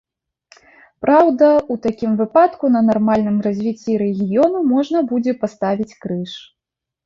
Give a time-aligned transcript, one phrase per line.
[1.05, 6.31] Праўда, у такім выпадку на нармальным развіцці рэгіёну можна будзе паставіць крыж.